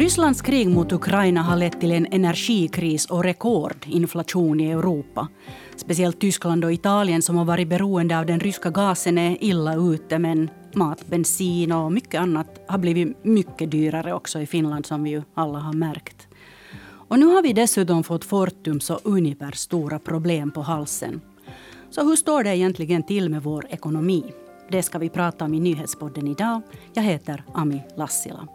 [0.00, 5.28] Rysslands krig mot Ukraina har lett till en energikris och rekordinflation i Europa.
[5.76, 10.18] Speciellt Tyskland och Italien som har varit beroende av den ryska gasen är illa ute
[10.18, 15.10] men mat, bensin och mycket annat har blivit mycket dyrare också i Finland som vi
[15.10, 16.28] ju alla har märkt.
[17.08, 21.20] Och nu har vi dessutom fått Fortums och Unipers stora problem på halsen.
[21.90, 24.24] Så hur står det egentligen till med vår ekonomi?
[24.70, 26.60] Det ska vi prata om i Nyhetspodden idag.
[26.94, 28.48] Jag heter Ami Lassila.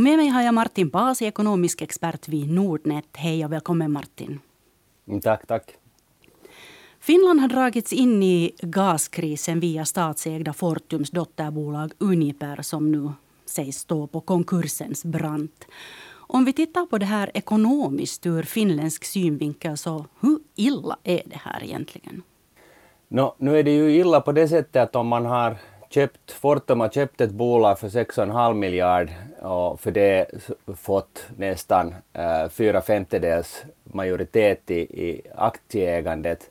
[0.00, 3.04] Och med mig har jag Martin Paasi, ekonomisk expert vid Nordnet.
[3.12, 4.40] Hej och välkommen Martin.
[5.08, 5.74] Mm, tack, tack.
[7.00, 13.12] Finland har dragits in i gaskrisen via statsägda Fortums dotterbolag Uniper som nu
[13.44, 15.64] sägs stå på konkursens brant.
[16.12, 21.40] Om vi tittar på det här ekonomiskt ur finländsk synvinkel, så hur illa är det
[21.42, 22.22] här egentligen?
[23.08, 25.56] No, nu är det ju illa på det sättet att om man har
[25.90, 29.08] köpt, Fortum har köpt ett bolag för 6,5 miljard
[29.40, 30.26] och för det
[30.76, 36.50] fått nästan äh, fyra femtedels majoritet i, i aktieägandet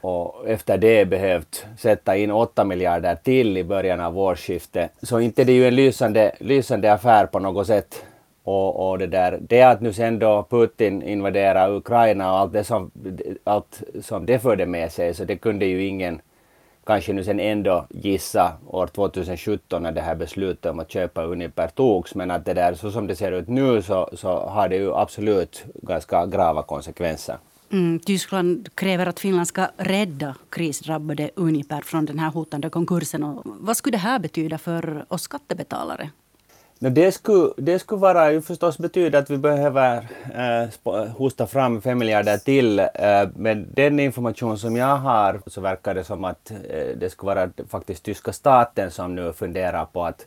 [0.00, 4.90] och efter det behövt sätta in 8 miljarder till i början av årsskiftet.
[5.02, 8.04] Så inte det är ju en lysande, lysande affär på något sätt.
[8.42, 12.64] Och, och det där, det att nu sen då Putin invaderar Ukraina och allt det
[12.64, 12.90] som,
[13.44, 16.20] allt som det förde med sig, så det kunde ju ingen
[16.86, 21.68] kanske nu sen ändå gissa år 2017 när det här beslutet om att köpa Uniper
[21.68, 24.76] togs, men att det där så som det ser ut nu så, så har det
[24.76, 27.36] ju absolut ganska grava konsekvenser.
[27.72, 33.22] Mm, Tyskland kräver att Finland ska rädda krisdrabbade Uniper från den här hotande konkursen.
[33.22, 36.10] Och vad skulle det här betyda för oss skattebetalare?
[36.78, 40.06] No, det, skulle, det skulle vara ju förstås betyda att vi behöver
[40.84, 42.78] äh, hosta fram fem miljarder till.
[42.78, 46.56] Äh, men den information som jag har så verkar det som att äh,
[46.96, 50.26] det skulle vara faktiskt tyska staten som nu funderar på att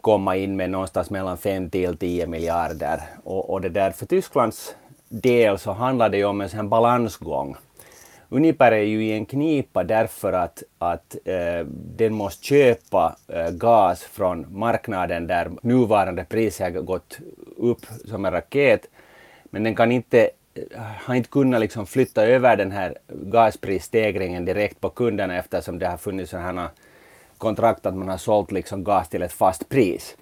[0.00, 3.02] komma in med någonstans mellan 5 till 10 miljarder.
[3.24, 4.74] Och, och det där för Tysklands
[5.08, 7.56] del så handlar det ju om en sån balansgång.
[8.32, 11.66] Uniper är ju i en knipa därför att, att eh,
[11.96, 17.18] den måste köpa eh, gas från marknaden där nuvarande priser har gått
[17.56, 18.88] upp som en raket.
[19.44, 24.80] Men den kan inte, eh, har inte kunnat liksom flytta över den här gasprisstegringen direkt
[24.80, 26.70] på kunderna eftersom det har funnits sådana
[27.38, 30.16] kontrakt att man har sålt liksom gas till ett fast pris.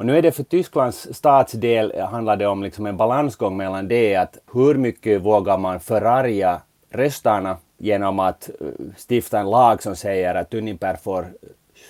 [0.00, 3.88] Och nu är det för Tysklands statsdel eh, handlar det om liksom en balansgång mellan
[3.88, 8.66] det att hur mycket vågar man förarga röstarna genom att eh,
[9.08, 11.26] stifta en lag som säger att Uniper får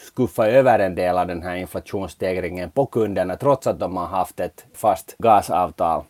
[0.06, 4.40] skuffa över en del av den här inflationsstegringen på kunderna trots att de har haft
[4.40, 6.04] ett fast gasavtal.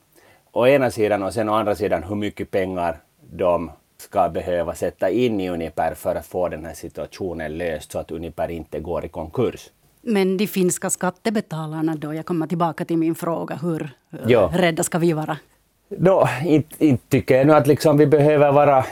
[0.53, 3.01] Å ena sidan och sen å andra sidan hur mycket pengar
[3.33, 7.99] de ska behöva sätta in i Uniper för att få den här situationen löst så
[7.99, 9.71] att Uniper inte går i konkurs.
[10.03, 12.15] Men de finska skattebetalarna då?
[12.15, 13.55] Jag kommer tillbaka till min fråga.
[13.57, 13.91] Hur
[14.27, 14.51] ja.
[14.55, 15.39] rädda ska vi vara?
[15.99, 18.85] No, inte, inte tycker jag nu att liksom vi behöver vara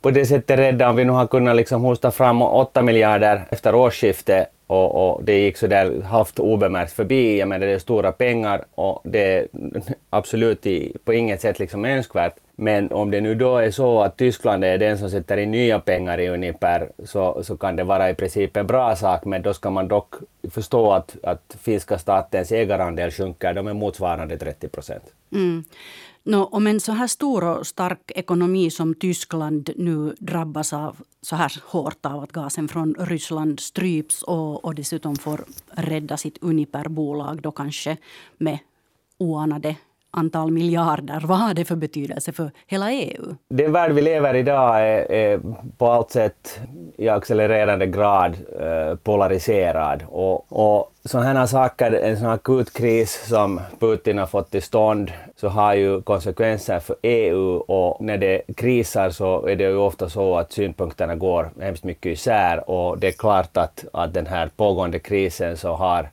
[0.00, 3.74] på det sättet rädda om vi nu har kunnat liksom hosta fram 8 miljarder efter
[3.74, 7.38] årsskiftet och, och, det gick så där halvt obemärkt förbi.
[7.38, 9.46] Jag menar det är stora pengar och det är
[10.10, 12.34] absolut i, på inget sätt liksom önskvärt.
[12.56, 15.80] Men om det nu då är så att Tyskland är den som sätter in nya
[15.80, 19.54] pengar i Uniper så, så kan det vara i princip en bra sak men då
[19.54, 20.14] ska man dock
[20.54, 25.04] förstå att, att finska statens ägarandel sjunker, de är motsvarande 30 procent.
[25.32, 25.64] Mm.
[26.26, 31.36] No, om en så här stor och stark ekonomi som Tyskland nu drabbas av så
[31.36, 37.42] här hårt av att gasen från Ryssland stryps och, och dessutom får rädda sitt Uniper-bolag
[37.42, 37.96] då kanske
[38.38, 38.58] med
[39.18, 39.76] oanade
[40.14, 41.22] antal miljarder.
[41.24, 43.34] Vad har det för betydelse för hela EU?
[43.50, 45.40] Den värld vi lever i idag är, är
[45.78, 46.60] på allt sätt
[46.96, 50.04] i accelererande grad eh, polariserad.
[50.08, 55.12] Och, och sådana här saker, en sån akut kris som Putin har fått till stånd,
[55.36, 60.08] så har ju konsekvenser för EU och när det krisar så är det ju ofta
[60.08, 64.50] så att synpunkterna går hemskt mycket isär och det är klart att, att den här
[64.56, 66.08] pågående krisen så har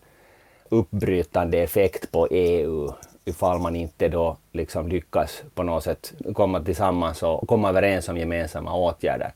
[0.69, 2.89] uppbrytande effekt på EU
[3.25, 8.17] ifall man inte då liksom lyckas på något sätt komma tillsammans och komma överens om
[8.17, 9.33] gemensamma åtgärder.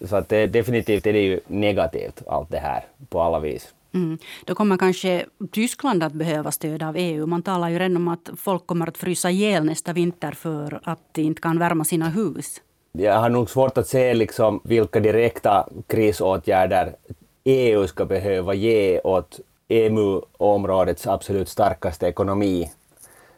[0.00, 3.74] Så att det, definitivt är det ju negativt allt det här på alla vis.
[3.94, 4.18] Mm.
[4.44, 7.26] Då kommer kanske Tyskland att behöva stöd av EU.
[7.26, 11.14] Man talar ju redan om att folk kommer att frysa ihjäl nästa vinter för att
[11.14, 12.60] de inte kan värma sina hus.
[12.92, 16.94] Jag har nog svårt att se liksom vilka direkta krisåtgärder
[17.44, 22.70] EU ska behöva ge åt EMU-områdets absolut starkaste ekonomi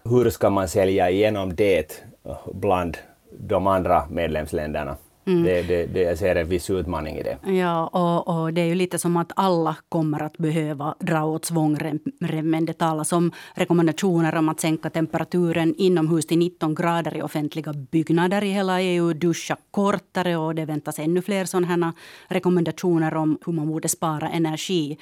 [0.04, 2.04] hur ska man sälja igenom det
[2.52, 2.96] bland
[3.38, 4.96] de andra medlemsländerna?
[5.24, 5.42] Mm.
[5.42, 7.52] Det, det, det, jag ser en viss utmaning i det.
[7.52, 11.44] Ja, och, och, det är ju lite som att alla kommer att behöva dra åt
[11.44, 12.64] svångremmen.
[12.66, 18.44] Det talas om rekommendationer om att sänka temperaturen inomhus till 19 grader i offentliga byggnader
[18.44, 21.92] i hela EU, duscha kortare och det väntas ännu fler sådana
[22.28, 24.98] rekommendationer om hur man borde spara energi.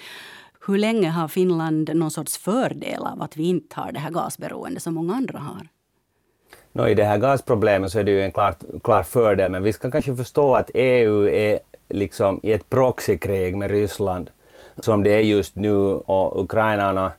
[0.66, 4.82] Hur länge har Finland någon sorts fördel av att vi inte har det här gasberoendet
[4.82, 5.68] som många andra har?
[6.72, 9.72] No, I det här gasproblemet så är det ju en klar, klar fördel, men vi
[9.72, 11.58] ska kanske förstå att EU är
[11.88, 14.30] liksom i ett proxykrig med Ryssland
[14.78, 15.76] som det är just nu
[16.06, 17.12] och ukrainarna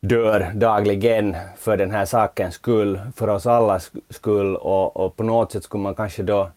[0.00, 5.52] dör dagligen för den här sakens skull, för oss allas skull och, och på något
[5.52, 6.50] sätt skulle man kanske då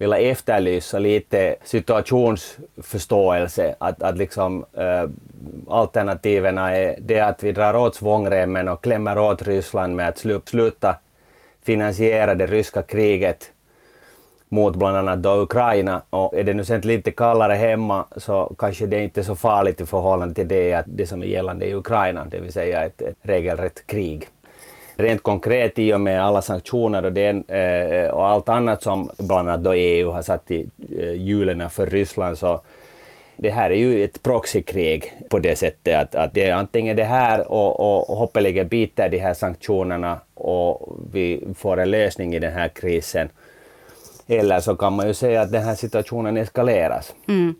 [0.00, 3.74] vilja efterlysa lite situationsförståelse.
[3.78, 5.08] Att, att liksom, eh, äh,
[5.68, 10.96] alternativen är det att vi drar åt svångremmen och klämmer åt Ryssland med att sluta
[11.62, 13.52] finansiera det ryska kriget
[14.48, 16.02] mot bland annat då Ukraina.
[16.10, 19.36] Och är det nu sen lite kallare hemma så kanske det är inte är så
[19.36, 22.84] farligt i förhållande till det, att det som är gällande i Ukraina, det vill säga
[22.84, 24.28] ett, ett regelrätt krig.
[25.02, 29.48] Rent konkret i och med alla sanktioner och, den, eh, och allt annat som bland
[29.48, 30.66] annat då EU har satt i
[30.98, 32.60] eh, hjulen för Ryssland så
[33.36, 37.04] det här är ju ett proxykrig på det sättet att, att det är antingen det
[37.04, 42.52] här och, och hoppeligen biter de här sanktionerna och vi får en lösning i den
[42.52, 43.28] här krisen.
[44.26, 47.14] Eller så kan man ju säga att den här situationen eskaleras.
[47.28, 47.54] Mm.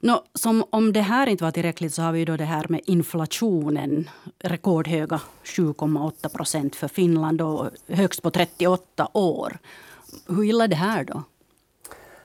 [0.00, 2.80] No, som om det här inte var tillräckligt så har vi då det här med
[2.86, 4.10] inflationen.
[4.38, 9.58] Rekordhöga 7,8 procent för Finland och högst på 38 år.
[10.28, 11.22] Hur illa är det här då?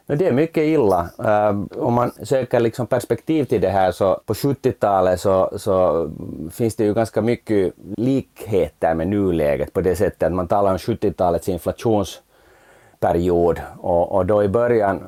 [0.06, 1.10] No, det är mycket illa.
[1.20, 6.10] Uh, om man söker liksom perspektiv till det här så på 70-talet så, så,
[6.52, 10.78] finns det ju ganska mycket likheter med nuläget på det sättet att man talar om
[10.78, 15.08] 70-talets inflationsperiod och, och då i början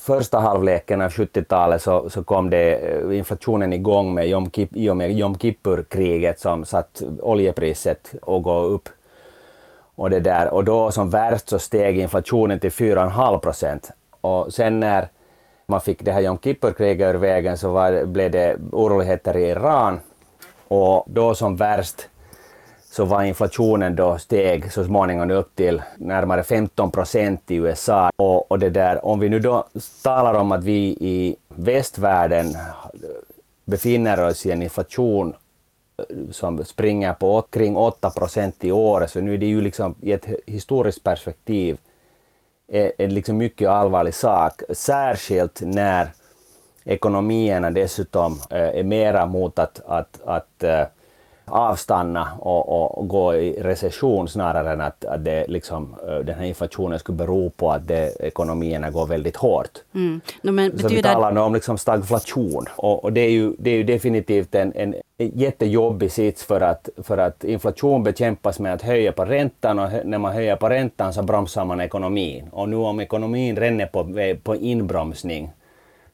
[0.00, 4.90] första halvleken av 70-talet så, så kom det eh, inflationen igång med Jom, Kip, i
[4.90, 8.88] och med Jom Kippur-kriget som satt oljepriset att gå upp.
[9.94, 10.54] Och, det där.
[10.54, 13.90] och då som värst så steg inflationen till 4,5 procent.
[14.20, 15.08] Och sen när
[15.66, 20.00] man fick det här Jom Kippur-kriget ur vägen så var, blev det oroligheter i Iran
[20.68, 22.08] och då som värst
[22.90, 28.10] så var inflationen då steg så småningom upp till närmare 15 procent i USA.
[28.16, 29.64] Och, och det där, om vi nu då
[30.02, 32.56] talar om att vi i västvärlden
[33.64, 35.34] befinner oss i en inflation
[35.98, 39.94] eh, som springer på kring 8 procent i år, så nu är det ju liksom
[40.00, 41.78] i ett historiskt perspektiv
[42.98, 46.10] en liksom mycket allvarlig sak, särskilt när
[46.84, 50.64] ekonomierna dessutom är mera mot att, att, att
[51.50, 56.44] avstanna och, och, gå i recession snarare än att, att det liksom, eh, den här
[56.44, 59.78] inflationen skulle bero på att det, ekonomierna går väldigt hårt.
[59.94, 60.20] Mm.
[60.42, 63.70] No, men Så vi talar nu om liksom stagflation och, och, det, är ju, det
[63.70, 68.82] är ju definitivt en, en jättejobbig sits för att, för att inflation bekämpas med att
[68.82, 72.48] höja på räntan och när man höjer på räntan så bromsar man ekonomin.
[72.52, 74.06] Och nu om ekonomin ränner på,
[74.42, 75.50] på inbromsning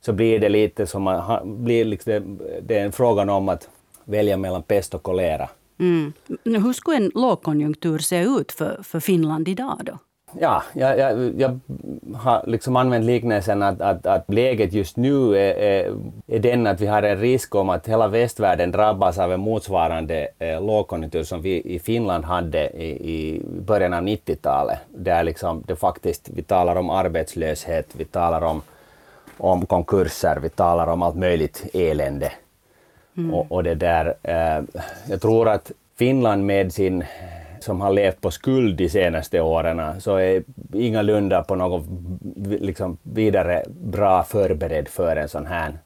[0.00, 3.68] så blir det lite som att, blir liksom, det är en fråga om att
[4.06, 5.48] välja mellan pest och kolera.
[5.78, 6.12] Mm.
[6.44, 9.98] Hur skulle en lågkonjunktur se ut för, för Finland idag då?
[10.40, 11.60] Ja, jag, jag, jag
[12.14, 16.80] har liksom använt liknelsen att, att, att läget just nu är, är, är den att
[16.80, 21.42] vi har en risk om att hela västvärlden drabbas av en motsvarande eh, lågkonjunktur som
[21.42, 24.78] vi i Finland hade i, i början av 90-talet.
[24.88, 28.62] Där liksom det faktiskt, vi talar om arbetslöshet, vi talar om,
[29.38, 32.32] om konkurser, vi talar om allt möjligt elände.
[33.16, 33.34] Mm.
[33.34, 34.64] Och, och, det där, eh,
[35.08, 37.04] jag tror att Finland med sin
[37.60, 40.42] som har levt på skuld de senaste åren så är
[40.72, 41.84] ingalunda på något
[42.60, 45.78] liksom, vidare bra förberedd för en sån här,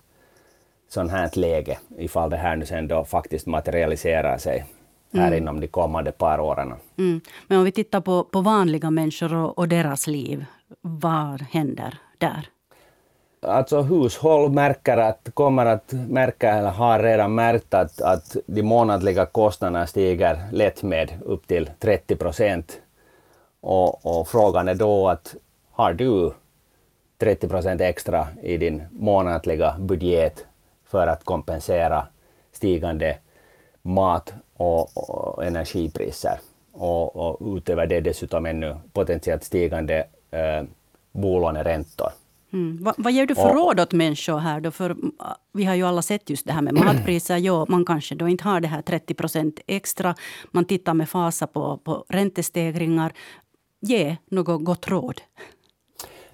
[0.88, 4.64] sån här läge ifall det här nu sen då faktiskt materialiserar sig
[5.12, 5.38] här mm.
[5.38, 6.74] inom de kommande par åren.
[6.98, 7.20] Mm.
[7.46, 10.44] Men om vi tittar på, på vanliga människor och, och deras liv,
[10.80, 12.48] vad händer där?
[13.42, 19.26] Alltså hushåll märker att, kommer att märka eller har redan märkt att, att de månadliga
[19.26, 22.80] kostnaderna stiger lätt med upp till 30 procent.
[23.60, 25.34] Och, och, frågan är då att
[25.70, 26.32] har du
[27.18, 30.46] 30 procent extra i din månatliga budget
[30.84, 32.06] för att kompensera
[32.52, 33.16] stigande
[33.82, 36.38] mat och, och energipriser
[36.72, 40.62] och, och utöver det dessutom ännu potentiellt stigande eh,
[41.12, 42.10] bolåneräntor.
[42.52, 42.84] Mm.
[42.84, 44.70] Va, vad ger du för och, råd åt människor här då?
[44.70, 45.12] För mm,
[45.52, 47.36] vi har ju alla sett just det här med matpriser.
[47.36, 50.14] Ja, man kanske då inte har det här 30 procent extra.
[50.50, 53.12] Man tittar med fasa på, på räntestegringar.
[53.80, 55.20] Ge något gott råd.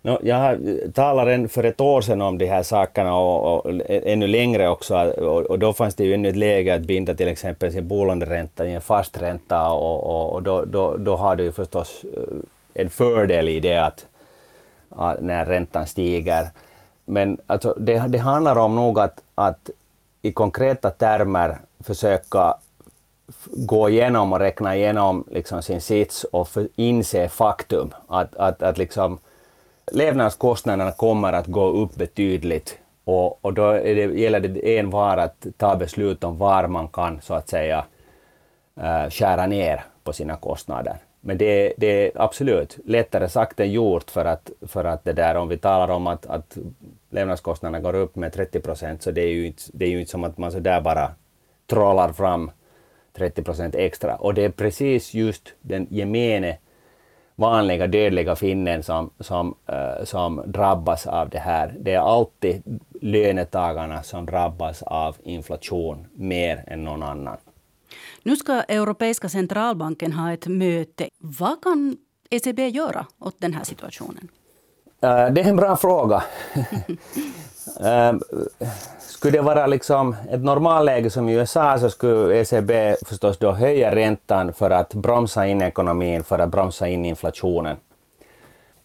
[0.03, 0.59] No, jag
[0.95, 5.43] talade för ett år sedan om de här sakerna och, och ännu längre också och,
[5.43, 8.75] och, då fanns det ju ännu ett läge att binda till exempel sin bolåneränta i
[8.75, 13.49] en fast ränta och, och, då, då, då har du ju förstås eh, en fördel
[13.49, 14.07] i det att
[15.21, 16.51] när räntan stiger.
[17.05, 19.71] Men alltså, det, det handlar om nog att, att
[20.23, 22.55] i konkreta termer försöka
[23.47, 28.79] gå igenom och räkna igenom liksom sin sits och för, inse faktum att, att, att
[28.79, 29.19] liksom
[29.93, 35.47] levnadskostnaderna kommer att gå upp betydligt och, och då det, gäller det en var att
[35.57, 37.85] ta beslut om var man kan så att säga
[38.81, 40.97] äh, skära ner på sina kostnader.
[41.27, 45.35] Men det, det, är absolut lättare sagt än gjort för att, för att det där
[45.35, 46.59] om vi talar om att, att
[47.11, 50.11] levnadskostnaderna går upp med 30 procent så det är, ju inte, det är ju inte
[50.11, 51.11] som att man så där bara
[51.67, 52.51] trollar fram
[53.13, 54.17] 30 procent extra.
[54.17, 56.59] Och det är precis just den gemene
[57.35, 61.75] vanliga dödliga finnen som, som, uh, som drabbas av det här.
[61.81, 67.37] Det är alltid lönetagarna som drabbas av inflation mer än någon annan.
[68.23, 71.09] Nu ska Europeiska centralbanken ha ett möte.
[71.19, 71.97] Vad kan
[72.31, 74.29] ECB göra åt den här situationen?
[75.05, 76.23] Uh, det är en bra fråga.
[77.81, 78.19] uh,
[78.99, 83.95] skulle det vara liksom ett normalläge som i USA så skulle ECB förstås då höja
[83.95, 87.77] räntan för att bromsa in ekonomin, för att bromsa in inflationen.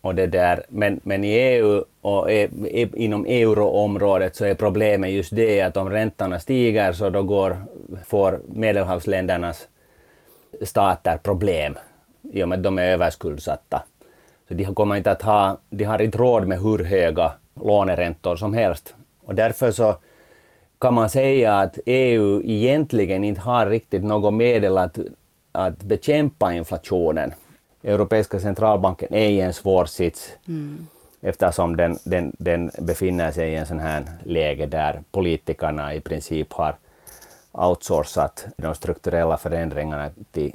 [0.01, 0.65] Och det där.
[0.69, 5.77] Men, men i EU och e, e, inom euroområdet så är problemet just det att
[5.77, 7.57] om räntorna stiger så då går,
[8.05, 9.67] får medelhavsländernas
[10.61, 11.77] stater problem
[12.33, 13.83] i och med att de är överskuldsatta.
[14.47, 18.53] Så de kommer inte att ha, de har inte råd med hur höga låneräntor som
[18.53, 18.95] helst.
[19.25, 19.95] Och därför så
[20.79, 24.99] kan man säga att EU egentligen inte har riktigt något medel att,
[25.51, 27.33] att bekämpa inflationen.
[27.83, 30.87] Europeiska centralbanken är i en svår sits mm.
[31.21, 36.53] eftersom den, den, den befinner sig i en sån här läge där politikerna i princip
[36.53, 36.75] har
[37.51, 40.53] outsourcat de strukturella förändringarna till,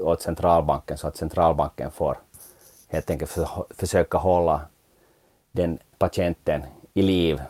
[0.00, 2.18] åt centralbanken så att centralbanken får
[2.88, 4.60] helt enkelt för, försöka hålla
[5.52, 6.62] den patienten
[6.94, 7.40] i liv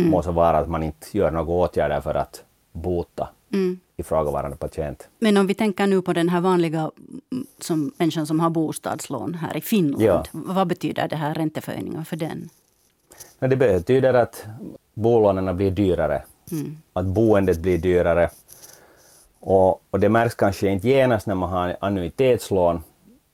[0.00, 0.10] Mm.
[0.10, 3.80] Må så vara att man inte gör några åtgärder för att bota mm.
[4.00, 5.08] Ifrågavarande patient.
[5.18, 6.90] Men om vi tänker nu på den här vanliga
[7.58, 10.02] som, människan som har bostadslån här i Finland.
[10.02, 10.24] Ja.
[10.32, 12.48] Vad betyder det här ränteförhöjningen för den?
[13.38, 14.44] Det betyder att
[14.94, 16.22] bolånen blir dyrare.
[16.52, 16.76] Mm.
[16.92, 18.30] Att boendet blir dyrare.
[19.40, 22.82] Och, och, det märks kanske inte genast när man har annuitetslån.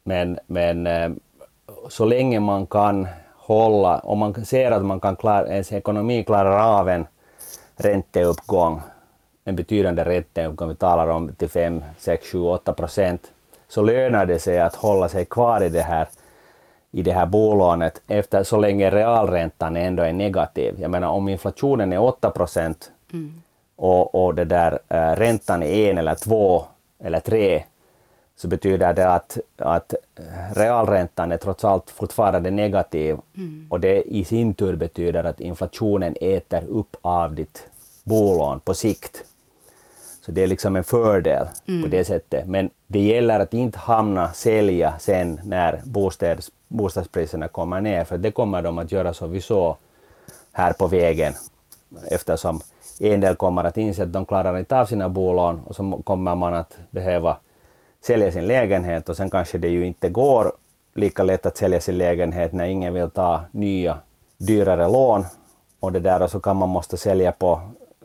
[0.05, 1.11] Men, men eh,
[1.89, 6.79] så länge man kan hålla, om man ser att man kan klara, ens ekonomi klarar
[6.79, 7.07] av en
[7.77, 8.81] ränteuppgång,
[9.49, 13.31] en betydande ränteuppgång, vi talar om till 5, 6, 7, 8 procent,
[13.69, 16.09] så lönar det sig att hålla sig kvar i det här
[16.91, 20.75] i det här bolånet efter så länge realräntan ändå är negativ.
[20.81, 23.43] Jag menar om inflationen är 8 procent mm.
[23.77, 26.65] och, och det där, äh, räntan är en eller två
[26.99, 27.63] eller tre
[28.37, 29.95] så betyder det att, att
[30.55, 33.67] realräntan är trots allt fortfarande negativ mm.
[33.71, 37.67] och det i sin tur betyder att inflationen äter upp av ditt
[38.05, 39.25] bolån på sikt.
[40.27, 41.83] Så det är liksom en fördel mm.
[41.83, 42.47] på det sättet.
[42.47, 48.31] Men det gäller att inte hamna, sälja sen när bostads, bostadspriserna kommer ner, för det
[48.31, 49.77] kommer de att göra som vi såg
[50.53, 51.33] här på vägen.
[52.11, 52.61] Eftersom
[53.01, 56.35] en del kommer att inse att de klarar inte av sina bolån och så kommer
[56.35, 57.37] man att behöva
[58.01, 60.53] sälja sin lägenhet och sen kanske det ju inte går
[60.95, 63.99] lika lätt att sälja sin lägenhet när ingen vill ta nya
[64.39, 65.25] dyrare lån
[65.81, 67.61] och det där och så kan man måste sälja på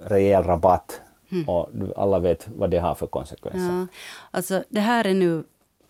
[0.06, 1.02] rejäl rabatt
[1.32, 1.50] mm.
[1.50, 3.80] och alla vet vad det har för konsekvenser.
[3.80, 3.88] Ja,
[4.32, 5.44] alltså det här är nu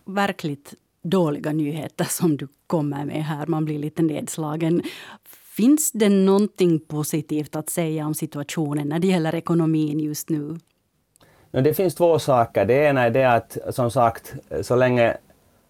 [0.04, 3.46] verkligt dåliga nyheter som du kommer med här.
[3.46, 4.82] Man blir lite nedslagen.
[5.56, 10.58] Finns det någonting positivt att säga om situationen när det gäller ekonomin just nu?
[11.50, 12.64] Det finns två saker.
[12.64, 15.16] Det ena är det att som sagt, så länge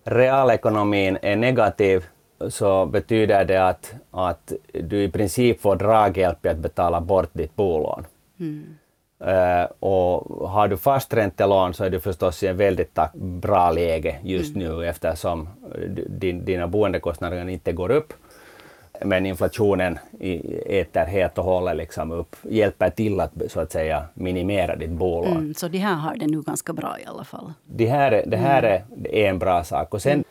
[0.04, 2.04] realekonomin är negativ
[2.48, 7.56] så betyder det att, att du i princip får draghjälp i att betala bort ditt
[7.56, 8.04] bolån.
[8.40, 8.76] Mm.
[9.26, 14.18] Uh, och har du fast räntelån så är du förstås i en väldigt bra läge
[14.22, 14.68] just mm.
[14.68, 15.48] nu eftersom
[16.08, 18.12] din, dina boendekostnader inte går upp
[19.04, 19.98] men inflationen
[20.66, 25.36] äter helt och hållet liksom upp, hjälper till att så att säga minimera ditt bolån.
[25.36, 27.52] Mm, så de här har det nu ganska bra i alla fall?
[27.64, 28.82] Det här, det här mm.
[29.04, 29.94] är, är en bra sak.
[29.94, 30.24] Och sen, mm.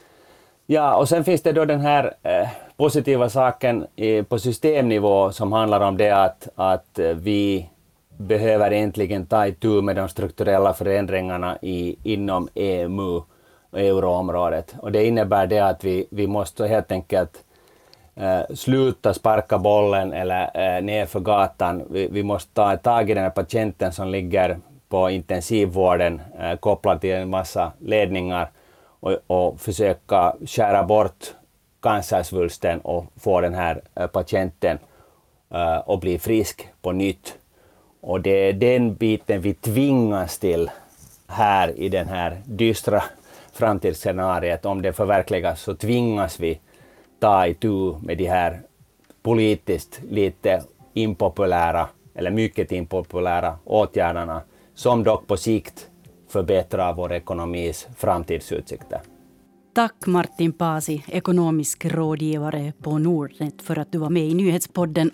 [0.66, 5.52] ja, och sen finns det då den här eh, positiva saken i, på systemnivå som
[5.52, 7.70] handlar om det att, att vi
[8.28, 13.22] behöver äntligen ta itu med de strukturella förändringarna i, inom EMU
[13.70, 14.76] och euroområdet.
[14.80, 17.44] Och det innebär det att vi, vi måste helt enkelt
[18.16, 21.84] eh, sluta sparka bollen eller eh, ner för gatan.
[21.90, 24.58] Vi, vi, måste ta tag i den här patienten som ligger
[24.90, 28.52] på intensivvården eh, kopplad till en massa ledningar
[29.00, 31.34] och, och försöka skära bort
[31.82, 34.80] cancersvulsten och få den här eh, patienten
[35.50, 37.38] eh, att bli frisk på nytt.
[38.02, 40.70] Och det är den biten vi tvingas till
[41.28, 43.04] här i den här dystra
[43.54, 44.66] framtidsscenariet.
[44.66, 46.60] Om det förverkligas så tvingas vi
[47.20, 48.62] ta itu med de här
[49.22, 54.42] politiskt lite impopulära, eller mycket impopulära åtgärderna
[54.76, 55.88] som dock på sikt
[56.30, 59.02] förbättrar vår ekonomis framtidsutsikter.
[59.74, 65.12] Tack Martin Pasi, ekonomisk rådgivare på Nordnet för att du var med i nyhetspodden.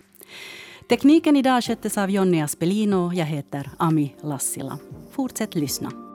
[0.90, 3.14] Tekniken idag sköttes av Jonny Aspelino.
[3.14, 4.80] Jag heter Ami Lassila.
[5.12, 6.07] Fortsätt lyssna.